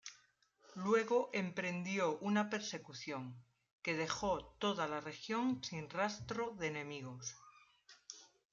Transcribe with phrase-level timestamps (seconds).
[0.73, 3.35] Luego emprendió una persecución,
[3.83, 7.35] que dejó toda la región sin rastro de enemigos.